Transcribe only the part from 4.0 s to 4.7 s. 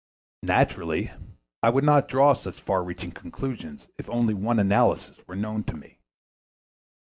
only one